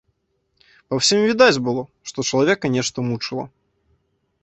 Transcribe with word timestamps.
Па 0.93 0.99
ўсім 1.01 1.19
відаць 1.27 1.61
было, 1.69 1.81
што 2.13 2.19
чалавека 2.29 2.75
нешта 2.81 2.97
мучыла. 3.11 3.45